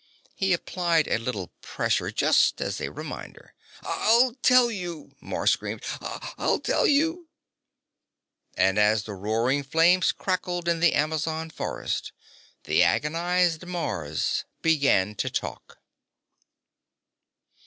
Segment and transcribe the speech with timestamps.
[0.33, 3.53] He applied a little pressure, just as a reminder.
[3.83, 5.83] "I'll tell you!" Mars screamed.
[6.39, 7.27] "I'll tell you!"
[8.57, 12.13] And as the roaring flames crackled in the Amazon forest,
[12.63, 15.77] the agonized Mars began to talk.